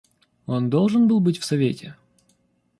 Он 0.47 0.71
должен 0.71 1.07
был 1.07 1.19
быть 1.19 1.37
в 1.37 1.45
совете? 1.45 1.95